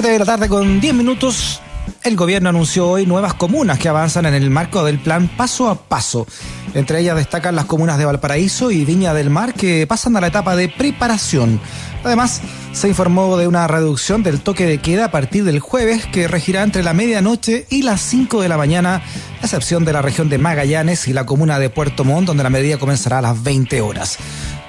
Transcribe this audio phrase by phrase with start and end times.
[0.00, 1.60] 7 de la tarde con 10 minutos.
[2.02, 5.74] El gobierno anunció hoy nuevas comunas que avanzan en el marco del plan paso a
[5.74, 6.26] paso.
[6.72, 10.28] Entre ellas destacan las comunas de Valparaíso y Viña del Mar que pasan a la
[10.28, 11.60] etapa de preparación.
[12.02, 12.40] Además,
[12.72, 16.62] se informó de una reducción del toque de queda a partir del jueves que regirá
[16.62, 19.02] entre la medianoche y las 5 de la mañana,
[19.42, 22.48] a excepción de la región de Magallanes y la comuna de Puerto Montt, donde la
[22.48, 24.16] medida comenzará a las 20 horas.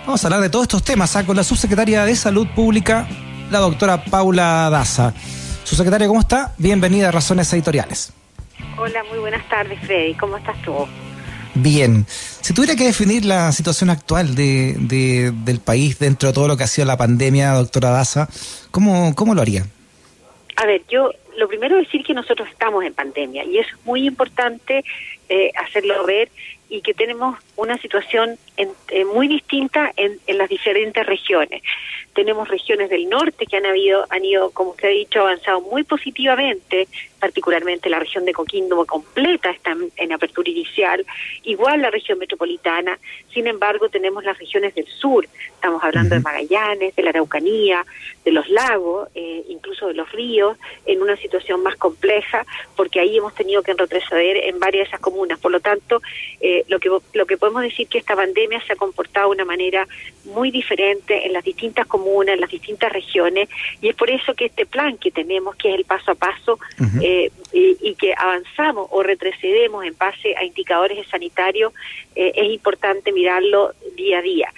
[0.06, 1.26] Vamos a hablar de todos estos temas ¿ah?
[1.26, 3.08] con la subsecretaria de Salud Pública,
[3.52, 5.14] la doctora Paula Daza.
[5.66, 6.54] Subsecretaria, ¿cómo está?
[6.58, 8.14] Bienvenida a Razones Editoriales.
[8.78, 10.14] Hola, muy buenas tardes, Freddy.
[10.16, 10.74] ¿Cómo estás tú?
[11.56, 12.06] Bien.
[12.08, 16.64] Si tuviera que definir la situación actual de, del país dentro de todo lo que
[16.64, 18.30] ha sido la pandemia, doctora Daza,
[18.72, 19.66] ¿cómo, ¿cómo lo haría?
[20.56, 24.08] A ver, yo lo primero es decir que nosotros estamos en pandemia y es muy
[24.08, 24.86] importante
[25.28, 26.30] eh, hacerlo ver
[26.70, 28.38] y que tenemos una situación
[28.90, 31.62] eh, muy distinta en, en, las diferentes regiones.
[32.14, 35.84] Tenemos regiones del norte que han habido, han ido, como usted ha dicho, avanzado muy
[35.84, 36.88] positivamente,
[37.22, 41.06] particularmente la región de Coquimbo completa está en, apertura inicial,
[41.44, 43.00] igual la región metropolitana.
[43.34, 45.26] Sin embargo, tenemos las regiones del sur.
[45.54, 47.86] Estamos hablando de Magallanes, de la Araucanía,
[48.26, 53.18] de los lagos, eh, incluso de los ríos, en una situación más compleja, porque ahí
[53.18, 55.40] hemos tenido que retroceder en varias de esas comunas.
[55.40, 56.02] Por lo tanto,
[56.42, 59.46] eh, lo que lo que podemos decir que esta pandemia se ha comportado de una
[59.46, 59.88] manera
[60.26, 63.50] muy diferente en las distintas comunas, en las distintas regiones,
[63.82, 66.60] y es por eso que este plan que tenemos, que es el paso a paso,
[67.02, 71.74] eh, y, que avanzamos o retrocedemos en base a indicadores sanitarios,
[72.16, 74.54] eh, es importante mirarlo día a día.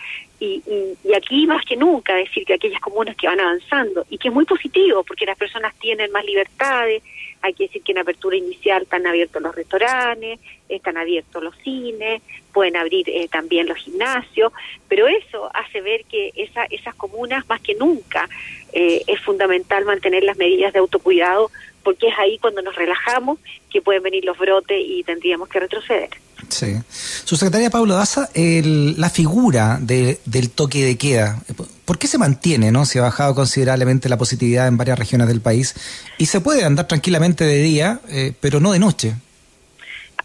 [0.46, 0.62] Y,
[1.06, 4.34] y, aquí más que nunca decir que aquellas comunas que van avanzando y que es
[4.34, 7.02] muy positivo porque las personas tienen más libertades,
[7.42, 12.22] hay que decir que en apertura inicial están abiertos los restaurantes, están abiertos los cines,
[12.52, 14.52] pueden abrir eh, también los gimnasios,
[14.90, 18.28] pero eso hace ver que esa, esas comunas más que nunca
[18.74, 21.52] eh, es fundamental mantener las medidas de autocuidado
[21.84, 23.40] porque es ahí cuando nos relajamos
[23.70, 26.10] que pueden venir los brotes y tendríamos que retroceder.
[26.50, 26.76] Sí.
[26.90, 31.42] Su secretaria Pablo Daza, la figura del toque de queda,
[31.86, 32.72] ¿por qué se mantiene?
[32.72, 35.74] no Se ha bajado considerablemente la positividad en varias regiones del país
[36.18, 39.16] y se puede andar tranquilamente de día, eh, pero no de noche.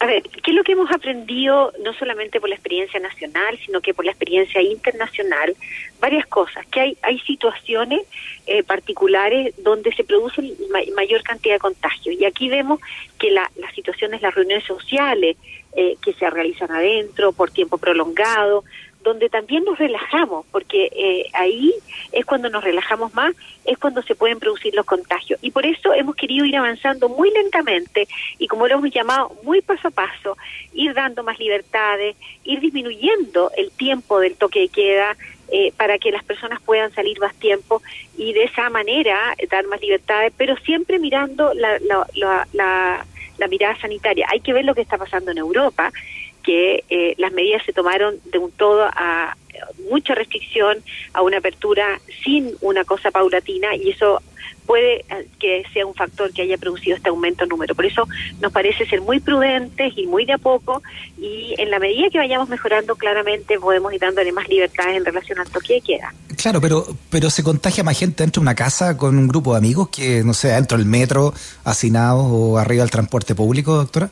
[0.01, 3.81] A ver, ¿qué es lo que hemos aprendido no solamente por la experiencia nacional, sino
[3.81, 5.57] que por la experiencia internacional?
[5.99, 8.03] Varias cosas, que hay, hay situaciones
[8.47, 10.41] eh, particulares donde se produce
[10.95, 12.15] mayor cantidad de contagios.
[12.15, 12.81] Y aquí vemos
[13.19, 15.37] que la, las situaciones, las reuniones sociales
[15.75, 18.65] eh, que se realizan adentro por tiempo prolongado,
[19.03, 21.73] donde también nos relajamos, porque eh, ahí
[22.13, 25.39] es cuando nos relajamos más, es cuando se pueden producir los contagios.
[25.43, 29.63] Y por eso hemos querido ir avanzando muy lentamente y como lo hemos llamado, muy
[29.63, 30.37] paso a paso,
[30.73, 35.17] ir dando más libertades, ir disminuyendo el tiempo del toque de queda,
[35.51, 37.81] eh, para que las personas puedan salir más tiempo
[38.19, 43.07] y de esa manera dar más libertades, pero siempre mirando la, la, la,
[43.39, 44.27] la mirada sanitaria.
[44.31, 45.91] Hay que ver lo que está pasando en Europa
[46.49, 49.37] que eh, las medidas se tomaron de un todo a
[49.91, 50.79] mucha restricción,
[51.13, 54.23] a una apertura sin una cosa paulatina y eso
[54.65, 57.75] puede eh, que sea un factor que haya producido este aumento en número.
[57.75, 58.09] Por eso
[58.41, 60.83] nos parece ser muy prudentes y muy de a poco
[61.19, 65.39] y en la medida que vayamos mejorando claramente podemos ir dándole más libertades en relación
[65.41, 66.15] al toque de queda.
[66.39, 69.59] Claro, pero pero se contagia más gente dentro de una casa con un grupo de
[69.59, 71.35] amigos que, no sé, dentro del metro,
[71.65, 74.11] hacinados o arriba del transporte público, doctora.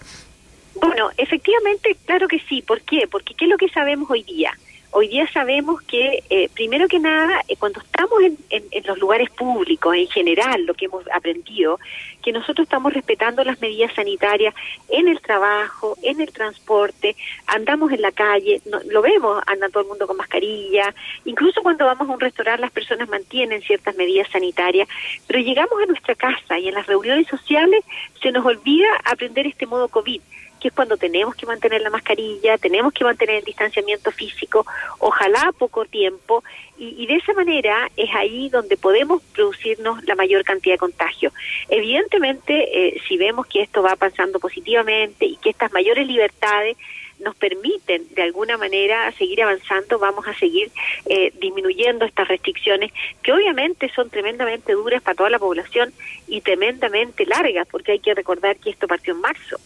[0.81, 2.63] Bueno, efectivamente, claro que sí.
[2.63, 3.07] ¿Por qué?
[3.11, 4.53] Porque ¿qué es lo que sabemos hoy día?
[4.99, 9.29] Hoy día sabemos que, eh, primero que nada, eh, cuando estamos en, en, los lugares
[9.29, 11.79] públicos, en general, lo que hemos aprendido,
[12.23, 14.55] que nosotros estamos respetando las medidas sanitarias
[14.89, 17.15] en el trabajo, en el transporte,
[17.47, 20.95] andamos en la calle, lo vemos, anda todo el mundo con mascarilla,
[21.27, 24.89] incluso cuando vamos a un restaurante las personas mantienen ciertas medidas sanitarias,
[25.27, 27.85] pero llegamos a nuestra casa y en las reuniones sociales
[28.23, 30.23] se nos olvida aprender este modo COVID
[30.61, 34.67] que es cuando tenemos que mantener la mascarilla, tenemos que mantener el distanciamiento físico,
[34.99, 36.43] ojalá poco tiempo,
[36.79, 41.33] y, de esa manera es ahí donde podemos producirnos la mayor cantidad de contagio.
[41.69, 46.77] Evidentemente, eh, si vemos que esto va pasando positivamente y que estas mayores libertades
[47.19, 50.71] nos permiten de alguna manera seguir avanzando, vamos a seguir
[51.07, 52.93] eh, disminuyendo estas restricciones
[53.23, 55.95] que obviamente son tremendamente duras para toda la población
[56.29, 59.59] y tremendamente largas, porque hay que recordar que esto partió en marzo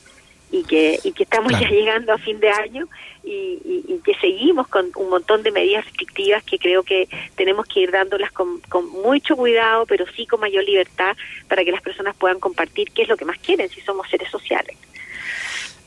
[0.52, 2.88] y que, y que estamos ya llegando a fin de año
[3.22, 7.80] y, y, que seguimos con un montón de medidas restrictivas que creo que tenemos que
[7.80, 11.16] ir dándolas con, con mucho cuidado, pero sí con mayor libertad
[11.48, 14.30] para que las personas puedan compartir qué es lo que más quieren si somos seres
[14.30, 14.76] sociales.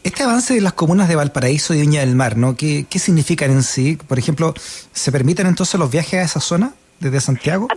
[0.04, 2.58] Este avance de las comunas de Valparaíso y Viña del Mar, ¿no?
[2.58, 3.98] ¿Qué, ¿Qué significan en sí?
[4.08, 6.74] Por ejemplo, ¿se permiten entonces los viajes a esa zona?
[7.04, 7.68] desde Santiago?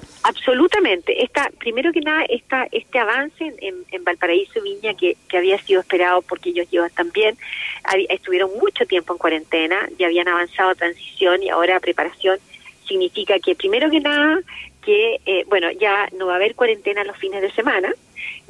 [0.87, 5.81] Esta, primero que nada, esta, este avance en, en Valparaíso Viña que, que, había sido
[5.81, 7.37] esperado porque ellos llevan también,
[8.09, 12.39] estuvieron mucho tiempo en cuarentena, ya habían avanzado transición y ahora preparación,
[12.87, 14.41] significa que primero que nada,
[14.83, 17.93] que, eh, bueno, ya no va a haber cuarentena los fines de semana.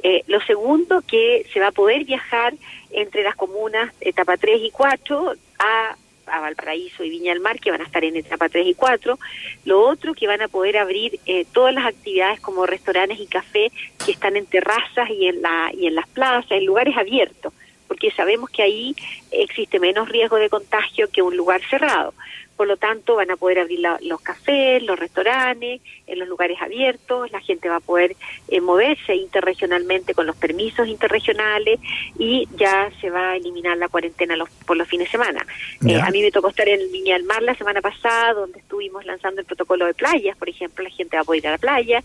[0.03, 2.53] Eh, lo segundo, que se va a poder viajar
[2.91, 7.71] entre las comunas etapa 3 y 4 a a Valparaíso y Viña del Mar, que
[7.71, 9.19] van a estar en etapa 3 y 4.
[9.65, 13.71] Lo otro, que van a poder abrir eh, todas las actividades como restaurantes y café
[14.05, 17.53] que están en terrazas y en, la, y en las plazas, en lugares abiertos,
[17.87, 18.95] porque sabemos que ahí
[19.31, 22.13] existe menos riesgo de contagio que un lugar cerrado.
[22.57, 27.31] Por lo tanto, van a poder abrir los cafés, los restaurantes, en los lugares abiertos,
[27.31, 28.15] la gente va a poder
[28.47, 31.79] eh, moverse interregionalmente con los permisos interregionales
[32.17, 35.45] y ya se va a eliminar la cuarentena los, por los fines de semana.
[35.85, 39.05] Eh, a mí me tocó estar en Viña del Mar la semana pasada, donde estuvimos
[39.05, 41.57] lanzando el protocolo de playas, por ejemplo, la gente va a poder ir a la
[41.57, 42.03] playa.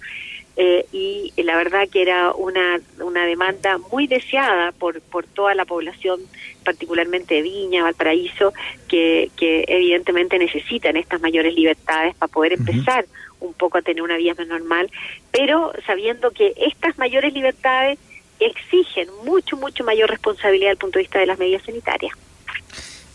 [0.56, 5.64] Eh, y la verdad que era una, una demanda muy deseada por, por toda la
[5.64, 6.20] población,
[6.64, 8.52] particularmente de Viña, Valparaíso,
[8.88, 13.06] que, que evidentemente necesitan estas mayores libertades para poder empezar
[13.40, 14.90] un poco a tener una vida más normal,
[15.30, 17.98] pero sabiendo que estas mayores libertades
[18.38, 22.12] exigen mucho, mucho mayor responsabilidad desde el punto de vista de las medidas sanitarias.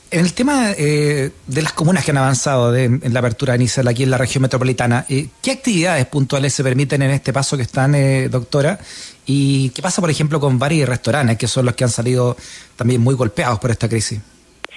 [0.10, 4.04] En el tema eh, de las comunas que han avanzado en la apertura inicial aquí
[4.04, 7.94] en la región metropolitana, eh, ¿qué actividades puntuales se permiten en este paso que están,
[7.94, 8.80] eh, doctora?
[9.26, 12.38] ¿Y qué pasa, por ejemplo, con bares y restaurantes, que son los que han salido
[12.78, 14.22] también muy golpeados por esta crisis?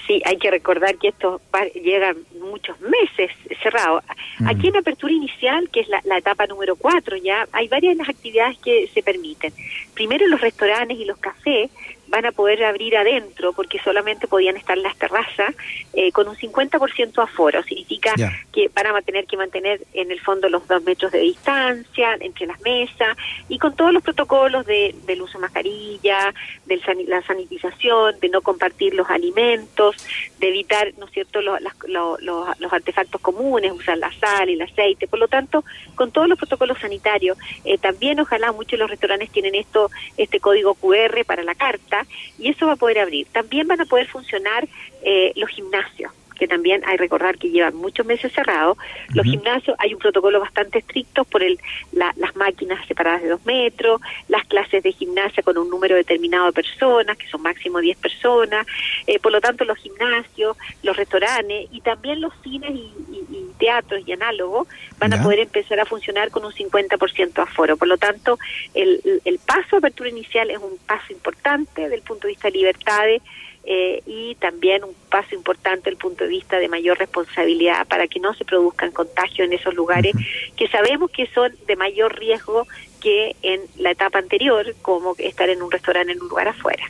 [0.04, 1.40] Sí, hay que recordar que estos
[1.74, 3.30] llegan muchos meses
[3.62, 4.02] cerrados.
[4.40, 4.48] Mm.
[4.48, 7.98] Aquí en apertura inicial, que es la, la etapa número cuatro, ya hay varias de
[7.98, 9.52] las actividades que se permiten.
[9.94, 11.70] Primero, los restaurantes y los cafés
[12.10, 15.54] van a poder abrir adentro porque solamente podían estar las terrazas
[15.92, 17.62] eh, con un 50% aforo.
[17.62, 18.14] Significa
[18.52, 22.46] que van a tener que mantener en el fondo los dos metros de distancia entre
[22.46, 23.16] las mesas
[23.48, 26.34] y con todos los protocolos de, del uso de mascarilla,
[26.66, 29.96] de la sanitización, de no compartir los alimentos,
[30.38, 35.06] de evitar, ¿no es cierto?, los, los, artefactos comunes, usar la sal y el aceite.
[35.06, 35.64] Por lo tanto,
[35.94, 40.40] con todos los protocolos sanitarios, eh, también ojalá muchos de los restaurantes tienen esto, este
[40.40, 41.99] código QR para la carta
[42.38, 43.26] y eso va a poder abrir.
[43.32, 44.68] También van a poder funcionar
[45.02, 48.78] eh, los gimnasios que también hay que recordar que llevan muchos meses cerrados.
[49.14, 51.60] Los gimnasios, hay un protocolo bastante estricto por el,
[51.92, 56.52] las máquinas separadas de dos metros, las clases de gimnasia con un número determinado de
[56.52, 58.66] personas, que son máximo 10 personas,
[59.06, 64.12] eh, por lo tanto los gimnasios, los restaurantes y también los cines y, teatros y
[64.12, 64.66] análogos
[64.98, 67.76] van a poder empezar a funcionar con un 50% aforo.
[67.76, 68.38] Por lo tanto,
[68.74, 72.48] el, el paso a apertura inicial es un paso importante desde el punto de vista
[72.48, 73.22] de libertades
[73.64, 78.08] eh, y también un paso importante desde el punto de vista de mayor responsabilidad para
[78.08, 80.14] que no se produzcan contagios en esos lugares
[80.56, 82.66] que sabemos que son de mayor riesgo
[83.02, 86.84] que en la etapa anterior, como estar en un restaurante en un lugar afuera.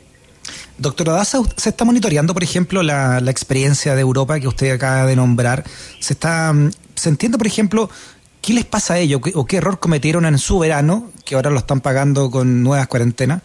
[0.81, 5.05] Doctora Daza, ¿se está monitoreando, por ejemplo, la, la experiencia de Europa que usted acaba
[5.05, 5.63] de nombrar?
[5.99, 7.89] ¿Se está mm, se por ejemplo,
[8.41, 11.59] qué les pasa a ellos o qué error cometieron en su verano, que ahora lo
[11.59, 13.43] están pagando con nuevas cuarentenas?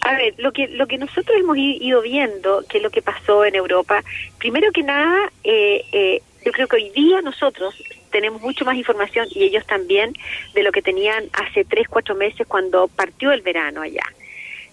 [0.00, 3.44] A ver, lo que lo que nosotros hemos ido viendo, que es lo que pasó
[3.44, 4.04] en Europa,
[4.38, 7.74] primero que nada, eh, eh, yo creo que hoy día nosotros
[8.12, 10.12] tenemos mucho más información y ellos también
[10.54, 14.04] de lo que tenían hace tres, cuatro meses cuando partió el verano allá.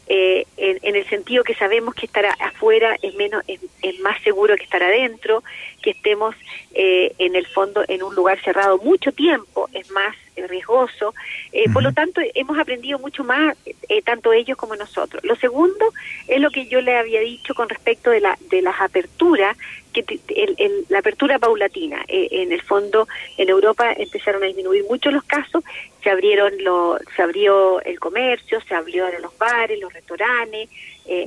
[0.08, 4.64] Eh, en, el sentido que sabemos que estar afuera es menos es, más seguro que
[4.64, 5.44] estar adentro,
[5.82, 6.36] que estemos
[6.74, 11.14] en el fondo en un lugar cerrado mucho tiempo es más riesgoso.
[11.52, 15.24] Eh, por lo tanto, hemos aprendido mucho más, eh, tanto ellos como nosotros.
[15.24, 15.94] Lo segundo
[16.28, 19.58] es lo que yo le había dicho con respecto de, la, de las aperturas,
[19.92, 22.04] que el, la apertura paulatina.
[22.08, 23.08] Eh, en el fondo,
[23.38, 25.64] en Europa empezaron a disminuir mucho los casos,
[26.02, 30.70] se abrieron lo, se abrió el comercio, se abrieron los bares, los restaurantes,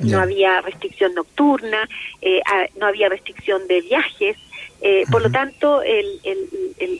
[0.00, 1.88] no había restricción nocturna,
[2.76, 4.36] no había restricción de viajes.
[4.80, 6.20] Eh, por lo tanto, el,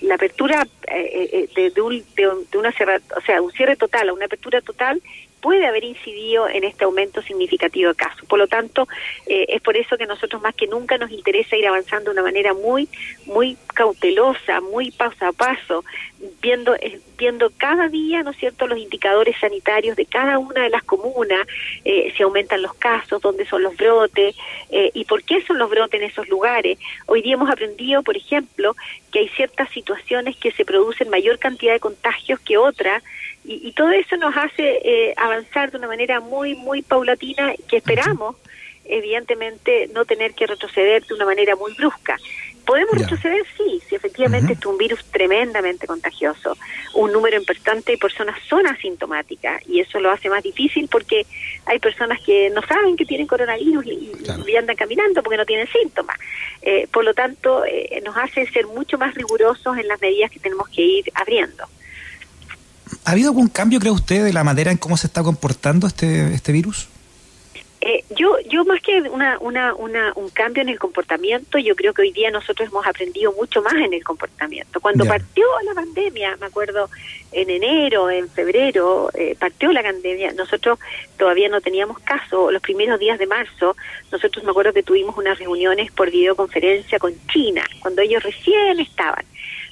[0.02, 4.25] la apertura eh, eh, de, un, de, una o sea, un cierre total a una
[4.25, 5.02] apertura total
[5.44, 8.26] puede haber incidido en este aumento significativo de casos.
[8.26, 8.88] Por lo tanto,
[9.26, 12.22] eh, es por eso que nosotros más que nunca nos interesa ir avanzando de una
[12.22, 12.88] manera muy,
[13.26, 15.84] muy cautelosa, muy paso a paso,
[16.40, 20.70] viendo, eh, viendo cada día, ¿no es cierto?, los indicadores sanitarios de cada una de
[20.70, 21.46] las comunas,
[21.84, 24.34] eh, si aumentan los casos, dónde son los brotes
[24.70, 26.78] y por qué son los brotes en esos lugares.
[27.06, 28.74] Hoy día hemos aprendido, por ejemplo,
[29.12, 33.02] que hay ciertas situaciones que se producen mayor cantidad de contagios que otras
[33.44, 38.36] y, todo eso nos hace eh, avanzar de una manera muy, muy paulatina que esperamos,
[38.84, 42.16] evidentemente, no tener que retroceder de una manera muy brusca.
[42.64, 43.44] ¿Podemos retroceder?
[43.58, 46.56] Sí, si efectivamente es un virus tremendamente contagioso.
[46.94, 51.26] Un número importante de personas son asintomáticas y eso lo hace más difícil porque
[51.66, 56.16] hay personas que no saben que tienen coronavirus y, andan caminando porque no tienen síntomas.
[56.62, 60.40] Eh, por lo tanto, eh, nos hace ser mucho más rigurosos en las medidas que
[60.40, 61.66] tenemos que ir abriendo.
[63.04, 66.34] ¿Ha habido algún cambio, cree usted, de la manera en cómo se está comportando este,
[66.34, 66.88] este virus?
[67.86, 71.92] Eh, yo, yo más que una, una, una, un cambio en el comportamiento, yo creo
[71.92, 74.80] que hoy día nosotros hemos aprendido mucho más en el comportamiento.
[74.80, 76.88] Cuando partió la pandemia, me acuerdo
[77.30, 80.78] en enero, en febrero, eh, partió la pandemia, nosotros
[81.18, 82.50] todavía no teníamos caso.
[82.50, 83.76] Los primeros días de marzo,
[84.10, 89.26] nosotros me acuerdo que tuvimos unas reuniones por videoconferencia con China, cuando ellos recién estaban.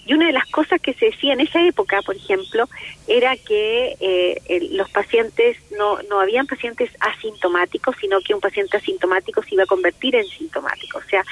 [0.05, 2.69] Y una de las cosas que se decía en esa época, por ejemplo,
[3.07, 9.43] era que eh, los pacientes, no, no habían pacientes asintomáticos, sino que un paciente asintomático
[9.43, 10.99] se iba a convertir en sintomático.
[10.99, 11.25] O sea,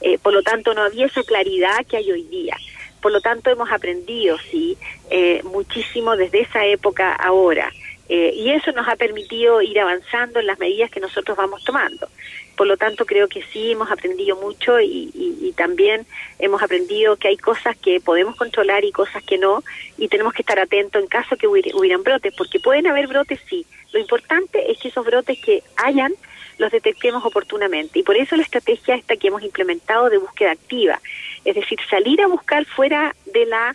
[0.00, 2.56] eh, por lo tanto, no había esa claridad que hay hoy día.
[3.02, 4.78] Por lo tanto, hemos aprendido, sí,
[5.10, 7.70] eh, muchísimo desde esa época ahora.
[8.16, 12.08] Eh, y eso nos ha permitido ir avanzando en las medidas que nosotros vamos tomando.
[12.56, 16.06] Por lo tanto, creo que sí hemos aprendido mucho y, también
[16.38, 19.64] hemos aprendido que hay cosas que podemos controlar y cosas que no,
[19.98, 23.66] y tenemos que estar atentos en caso que hubieran brotes, porque pueden haber brotes, sí.
[23.92, 26.12] Lo importante es que esos brotes que hayan
[26.58, 27.98] los detectemos oportunamente.
[27.98, 31.00] Y por eso la estrategia esta que hemos implementado de búsqueda activa,
[31.44, 33.74] es decir, salir a buscar fuera de la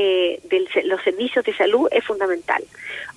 [0.00, 2.62] eh, de los servicios de salud es fundamental.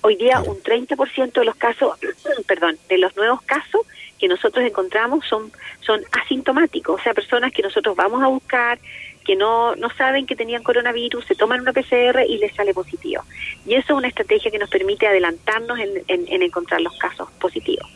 [0.00, 1.96] Hoy día un 30% de los casos,
[2.48, 3.82] perdón, de los nuevos casos
[4.18, 8.80] que nosotros encontramos son, son asintomáticos, o sea, personas que nosotros vamos a buscar,
[9.24, 13.22] que no, no saben que tenían coronavirus, se toman una PCR y les sale positivo.
[13.64, 17.88] Y eso es una estrategia que nos permite adelantarnos en, en, encontrar los casos positivos.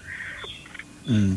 [1.06, 1.34] Mm,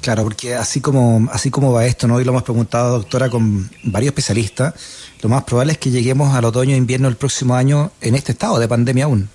[0.00, 2.20] claro, porque así como, así como va esto, ¿no?
[2.20, 4.74] Y lo hemos preguntado, doctora, con varios especialistas,
[5.22, 8.32] lo más probable es que lleguemos al otoño e invierno del próximo año en este
[8.32, 9.28] estado de pandemia aún.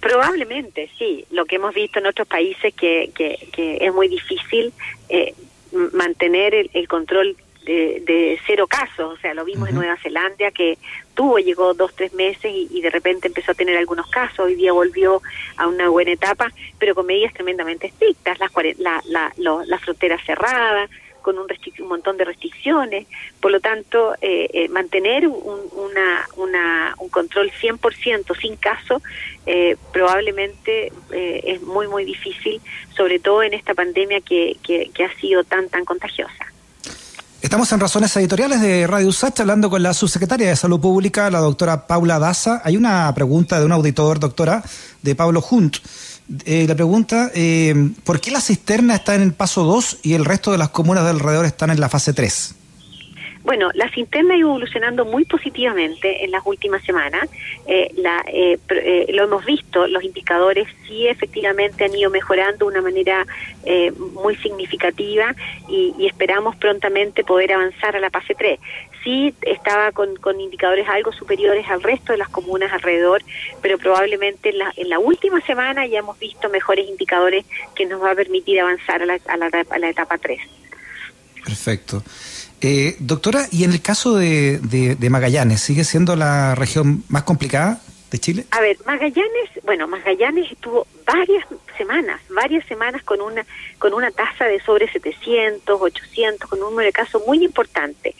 [0.00, 1.26] Probablemente, sí.
[1.30, 4.72] Lo que hemos visto en otros países que, que, es muy difícil
[5.10, 5.34] eh,
[5.92, 9.14] mantener el, control de, cero casos.
[9.14, 10.78] O sea, lo vimos en Nueva Zelanda que
[11.14, 14.40] tuvo, llegó dos, tres meses y, de repente empezó a tener algunos casos.
[14.40, 15.22] Hoy día volvió
[15.56, 19.32] a una buena etapa, pero con medidas tremendamente estrictas, las, la, la,
[19.66, 20.90] las fronteras cerradas
[21.20, 21.46] con un,
[21.80, 23.06] un montón de restricciones.
[23.40, 29.02] Por lo tanto, eh, eh, mantener un, una, una, un control 100% sin caso
[29.46, 32.60] eh, probablemente es muy, muy difícil,
[32.96, 36.46] sobre todo en esta pandemia que, que, que ha sido tan, tan contagiosa.
[37.42, 41.38] Estamos en Razones Editoriales de Radio USACH hablando con la subsecretaria de Salud Pública, la
[41.38, 42.60] doctora Paula Daza.
[42.64, 44.62] Hay una pregunta de un auditor, doctora,
[45.00, 45.78] de Pablo Hunt.
[46.44, 50.26] Eh, la pregunta, eh, ¿por qué la cisterna está en el paso 2 y el
[50.26, 52.54] resto de las comunas de alrededor están en la fase 3?
[53.50, 57.28] Bueno, la cisterna ha ido evolucionando muy positivamente en las últimas semanas.
[57.66, 62.70] Eh, la, eh, eh, lo hemos visto, los indicadores sí efectivamente han ido mejorando de
[62.70, 63.26] una manera
[64.22, 65.34] muy significativa
[65.68, 68.60] y, esperamos prontamente poder avanzar a la fase 3.
[69.02, 73.20] Sí estaba con, indicadores algo superiores al resto de las comunas alrededor,
[73.60, 78.00] pero probablemente en la, en la última semana ya hemos visto mejores indicadores que nos
[78.00, 80.40] va a permitir avanzar a la, a la, a la etapa 3.
[81.44, 82.04] Perfecto.
[82.60, 87.80] Eh, doctora, ¿y en el caso de, de, Magallanes, sigue siendo la región más complicada
[88.10, 88.44] de Chile?
[88.50, 91.44] A ver, Magallanes, bueno, Magallanes estuvo varias
[91.78, 93.46] semanas, varias semanas con una
[93.78, 98.14] con una tasa de sobre 700, 800, con un número de casos muy importante.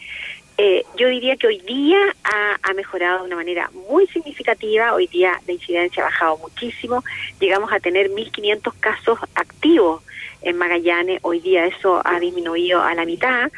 [0.62, 4.94] Eh, yo diría que hoy día ha, mejorado de una manera muy significativa.
[4.94, 7.02] Hoy día la incidencia ha bajado muchísimo.
[7.40, 10.02] Llegamos a tener 1.500 casos activos
[10.42, 11.18] en Magallanes.
[11.23, 13.50] Hoy día eso ha disminuido a la mitad.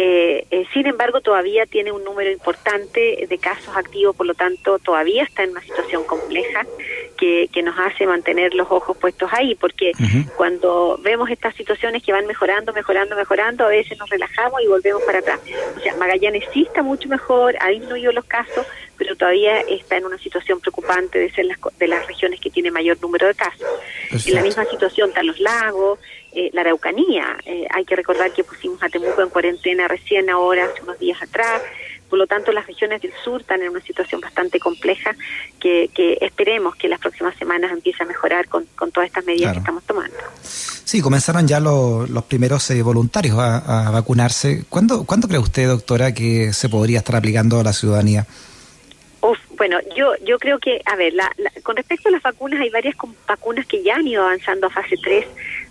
[0.00, 4.78] Eh, eh, sin embargo, todavía tiene un número importante de casos activos, por lo tanto,
[4.78, 6.64] todavía está en una situación compleja
[7.18, 9.92] que, que nos hace mantener los ojos puestos ahí, porque
[10.36, 15.02] cuando vemos estas situaciones que van mejorando, mejorando, mejorando, a veces nos relajamos y volvemos
[15.02, 15.40] para atrás.
[15.76, 20.06] O sea, Magallanes sí está mucho mejor, ha disminuido los casos, pero todavía está en
[20.06, 23.66] una situación preocupante de ser las, de las regiones que tiene mayor número de casos.
[24.26, 25.98] En la misma situación están los lagos,
[26.32, 27.38] eh, la Araucanía.
[27.44, 31.20] Eh, hay que recordar que pusimos a Temuco en cuarentena recién ahora, hace unos días
[31.20, 31.62] atrás.
[32.08, 35.14] Por lo tanto, las regiones del sur están en una situación bastante compleja
[35.60, 39.84] que, esperemos que las próximas semanas empiece a mejorar con, todas estas medidas que estamos
[39.84, 40.16] tomando.
[40.42, 44.64] Sí, comenzaron ya los, primeros eh, voluntarios a, vacunarse.
[44.68, 48.26] ¿Cuándo, ¿Cuándo cree usted, doctora, que se podría estar aplicando a la ciudadanía?
[49.58, 51.12] bueno, yo yo creo que, a ver,
[51.64, 52.94] con respecto a las vacunas, hay varias
[53.26, 55.26] vacunas que ya han ido avanzando a fase 3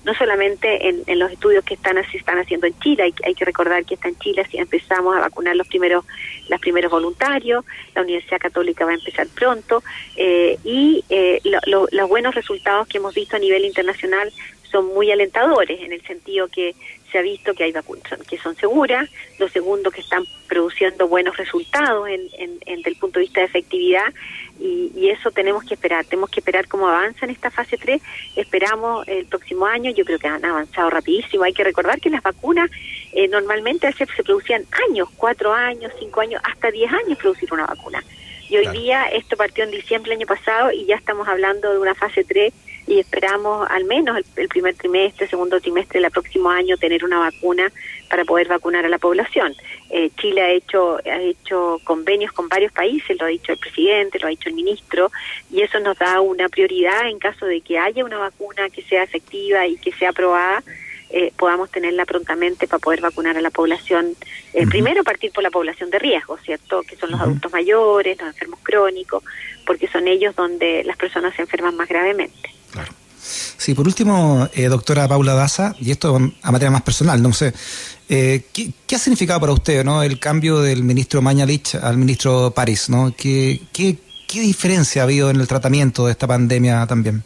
[0.07, 3.83] no solamente en, los estudios que están, se están haciendo en Chile, hay, que recordar
[3.83, 6.05] que está en Chile si empezamos a vacunar los primeros,
[6.47, 9.83] los primeros voluntarios, la Universidad Católica va a empezar pronto,
[10.15, 14.31] eh, y eh, los buenos resultados que hemos visto a nivel internacional
[14.71, 16.73] son muy alentadores en el sentido que
[17.11, 19.09] se ha visto que hay vacunas que son seguras,
[19.39, 23.47] lo segundo que están produciendo buenos resultados en, en, desde el punto de vista de
[23.47, 24.13] efectividad.
[24.59, 28.01] Y, y, eso tenemos que esperar, tenemos que esperar cómo avanza en esta fase 3,
[28.35, 32.23] esperamos el próximo año, yo creo que han avanzado rapidísimo, hay que recordar que las
[32.23, 32.69] vacunas
[33.13, 37.67] eh, normalmente se, se producían años, cuatro años, cinco años, hasta diez años producir una
[37.67, 38.03] vacuna.
[38.49, 41.79] Y hoy día esto partió en diciembre del año pasado y ya estamos hablando de
[41.79, 42.53] una fase 3
[42.87, 47.71] y esperamos al menos el, primer trimestre, segundo trimestre del próximo año tener una vacuna
[48.09, 49.53] para poder vacunar a la población.
[49.89, 54.19] Eh, Chile ha hecho, ha hecho convenios con varios países, lo ha dicho el presidente,
[54.19, 55.11] lo ha dicho el ministro,
[55.51, 59.03] y eso nos da una prioridad en caso de que haya una vacuna que sea
[59.03, 60.63] efectiva y que sea aprobada.
[61.09, 64.13] Eh, podamos tenerla prontamente para poder vacunar a la población.
[64.53, 66.81] Eh, primero partir por la población de riesgo, ¿cierto?
[66.81, 69.23] Que son los adultos mayores, los enfermos crónicos,
[69.65, 72.56] porque son ellos donde las personas se enferman más gravemente.
[72.77, 72.93] Claro.
[73.57, 77.53] Sí, por último, eh, doctora Paula Daza, y esto a materia más personal, no sé,
[78.07, 82.89] eh, ¿qué, ha significado para usted no el cambio del ministro Mañalich al ministro París?
[82.89, 83.13] ¿no?
[83.17, 87.23] ¿Qué, qué, qué diferencia ha habido en el tratamiento de esta pandemia también?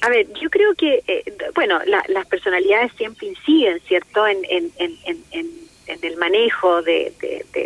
[0.00, 5.24] A ver, yo creo que, eh, bueno, las personalidades siempre inciden, ¿cierto?, en, en, en,
[5.32, 7.12] en en el manejo de,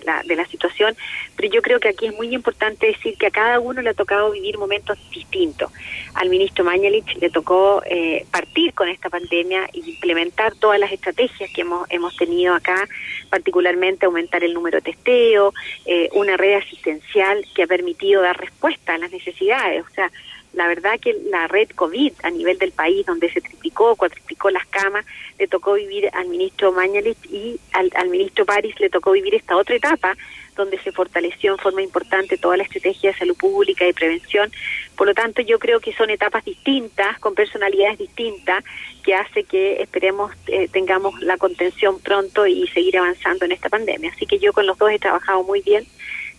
[0.05, 0.97] la, de la situación,
[1.37, 3.95] pero yo creo que aquí es muy importante decir que a cada uno le ha
[3.95, 5.71] tocado vivir momentos distintos.
[6.15, 11.51] Al ministro Mañalich le tocó eh, partir con esta pandemia e implementar todas las estrategias
[11.53, 12.89] que hemos, hemos tenido acá,
[13.31, 15.53] particularmente aumentar el número de testeo,
[15.85, 19.85] eh, una red asistencial que ha permitido dar respuesta a las necesidades.
[19.85, 20.11] O sea,
[20.53, 24.67] la verdad que la red COVID a nivel del país, donde se triplicó, cuatriplicó las
[24.67, 25.05] camas,
[25.39, 29.77] le tocó vivir al ministro Mañalich y al, ministro París le tocó vivir esta otra
[29.77, 30.17] etapa
[30.55, 34.53] donde se fortaleció en forma importante toda la estrategia de salud pública y prevención.
[34.97, 38.63] Por lo tanto, yo creo que son etapas distintas, con personalidades distintas,
[39.03, 44.11] que hace que esperemos eh, tengamos la contención pronto y seguir avanzando en esta pandemia.
[44.15, 45.87] Así que yo con los dos he trabajado muy bien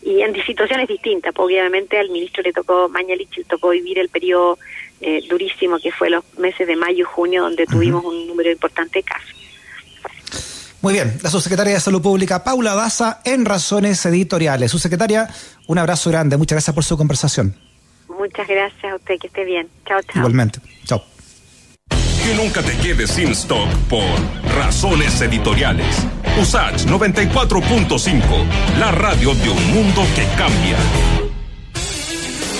[0.05, 4.09] y en situaciones distintas, porque obviamente al ministro le tocó, Mañalich le tocó vivir el
[4.09, 4.59] periodo
[5.01, 8.99] eh, durísimo que fue los meses de mayo y junio, donde tuvimos un número importante
[8.99, 9.33] de casos.
[10.81, 14.69] Muy bien, la subsecretaria de Salud Pública, Paula Daza, en Razones Editoriales.
[14.71, 15.29] Subsecretaria,
[15.67, 17.55] un abrazo grande, muchas gracias por su conversación.
[18.09, 19.69] Muchas gracias a usted, que esté bien.
[19.85, 20.17] Chao, chao.
[20.17, 21.12] Igualmente, chao.
[22.23, 24.05] Que nunca te quedes sin stock por
[24.55, 26.07] Razones Editoriales.
[26.41, 28.21] USACH 94.5,
[28.79, 31.22] la radio de un mundo que cambia.